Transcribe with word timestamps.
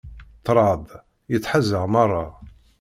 Ṭṭraḍ 0.39 0.85
yettḥaz-aɣ 1.31 1.85
merra. 1.93 2.25